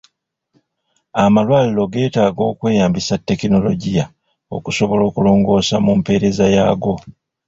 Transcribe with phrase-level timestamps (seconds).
[1.23, 4.05] Amalwaliro geetaaga okweyambisa tekinologiya
[4.55, 6.95] okusobola okulongoosa mu mpeereza yaago.